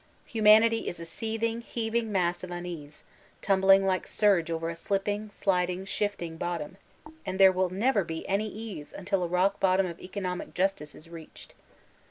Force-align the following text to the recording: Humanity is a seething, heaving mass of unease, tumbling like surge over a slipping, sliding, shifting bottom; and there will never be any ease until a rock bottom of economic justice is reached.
Humanity 0.25 0.87
is 0.87 0.99
a 0.99 1.05
seething, 1.05 1.61
heaving 1.61 2.11
mass 2.11 2.43
of 2.43 2.49
unease, 2.49 3.03
tumbling 3.39 3.85
like 3.85 4.07
surge 4.07 4.49
over 4.49 4.67
a 4.67 4.75
slipping, 4.75 5.29
sliding, 5.29 5.85
shifting 5.85 6.37
bottom; 6.37 6.77
and 7.23 7.39
there 7.39 7.51
will 7.51 7.69
never 7.69 8.03
be 8.03 8.27
any 8.27 8.47
ease 8.49 8.93
until 8.93 9.21
a 9.23 9.27
rock 9.27 9.59
bottom 9.59 9.85
of 9.85 9.99
economic 9.99 10.55
justice 10.55 10.95
is 10.95 11.07
reached. 11.07 11.53